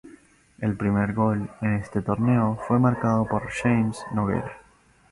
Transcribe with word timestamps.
El 0.57 0.75
primer 0.77 1.13
gol 1.13 1.47
en 1.61 1.75
este 1.75 2.01
torneo 2.01 2.57
fue 2.67 2.79
marcado 2.79 3.27
por 3.27 3.47
James 3.51 4.03
Noguera. 4.15 4.57